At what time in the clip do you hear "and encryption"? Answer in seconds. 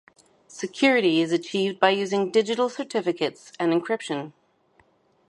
3.59-4.33